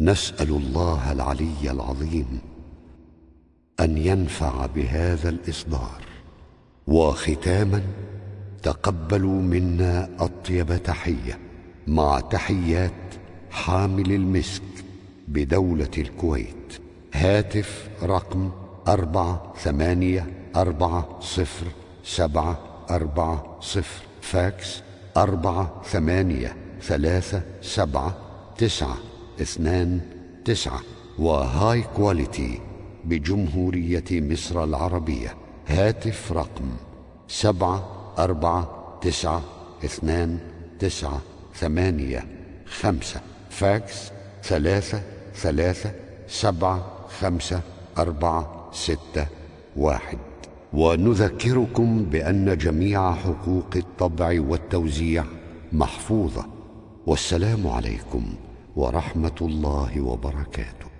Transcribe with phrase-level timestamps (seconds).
[0.00, 2.40] نسأل الله العلي العظيم
[3.80, 6.02] أن ينفع بهذا الإصدار.
[6.86, 7.82] وختاما
[8.62, 11.38] تقبلوا منا أطيب تحية
[11.86, 13.14] مع تحيات
[13.50, 14.62] حامل المسك
[15.28, 16.80] بدولة الكويت.
[17.14, 18.50] هاتف رقم
[18.88, 20.26] أربعة ثمانية
[20.56, 21.66] أربعة صفر
[22.04, 22.58] سبعة
[22.90, 24.82] أربعة صفر فاكس
[25.16, 28.16] أربعة ثمانية ثلاثة سبعة
[28.58, 29.07] تسعة.
[29.40, 30.00] اثنان
[30.44, 30.80] تسعة
[31.18, 32.60] و high quality
[33.04, 35.34] بجمهورية مصر العربية.
[35.66, 36.70] هاتف رقم
[37.28, 37.88] سبعة
[38.18, 39.42] أربعة تسعة
[39.84, 40.38] اثنان
[40.78, 41.20] تسعة
[41.54, 42.26] ثمانية
[42.66, 43.20] خمسة.
[43.50, 44.10] فاكس
[44.42, 45.02] ثلاثة
[45.34, 45.92] ثلاثة
[46.28, 46.86] سبعة
[47.20, 47.60] خمسة
[47.98, 49.26] أربعة ستة
[49.76, 50.18] واحد.
[50.72, 55.24] ونذكركم بأن جميع حقوق الطبع والتوزيع
[55.72, 56.46] محفوظة.
[57.06, 58.24] والسلام عليكم
[58.78, 60.97] ورحمة الله وبركاته.